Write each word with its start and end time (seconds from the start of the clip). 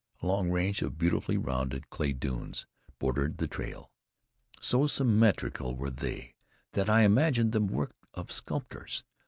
A 0.23 0.25
long 0.25 0.49
range 0.49 0.81
of 0.81 0.97
beautifully 0.97 1.37
rounded 1.37 1.91
clay 1.91 2.11
stones 2.11 2.65
bordered 2.97 3.37
the 3.37 3.47
trail. 3.47 3.91
So 4.59 4.87
symmetrical 4.87 5.75
were 5.75 5.91
they 5.91 6.33
that 6.71 6.89
I 6.89 7.01
imagined 7.03 7.51
them 7.51 7.67
works 7.67 7.95
of 8.15 8.31
sculptors. 8.31 9.03